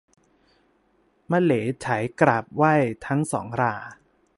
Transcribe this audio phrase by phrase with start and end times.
[1.31, 1.87] มะเหลไถ
[2.19, 2.73] กราบไหว้
[3.05, 3.73] ทั้งสองรา